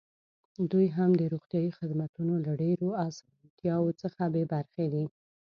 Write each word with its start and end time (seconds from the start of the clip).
دوی 0.71 0.87
هم 0.97 1.11
د 1.15 1.21
روغتیايي 1.33 1.71
خدمتونو 1.79 2.33
له 2.45 2.51
ډېرو 2.61 2.89
اسانتیاوو 3.07 3.97
څخه 4.01 4.21
بې 4.33 4.43
برخې 4.53 4.85
دي. 4.93 5.05